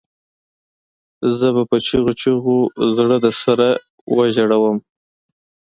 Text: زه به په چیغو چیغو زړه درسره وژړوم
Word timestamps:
زه 1.37 1.47
به 1.55 1.63
په 1.69 1.77
چیغو 1.85 2.11
چیغو 2.19 2.57
زړه 2.95 3.17
درسره 3.25 3.67
وژړوم 4.15 4.77